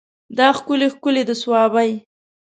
دا 0.37 0.47
ښکلي 0.57 0.87
ښکلي 0.93 1.23
د 1.29 1.31
صوابی 1.41 1.91